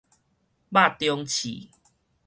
[0.69, 1.69] 肉中刺